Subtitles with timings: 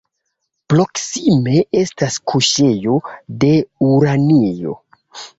[0.73, 1.51] Proksime
[1.81, 2.95] estas kuŝejo
[3.43, 3.51] de
[3.91, 4.73] uranio.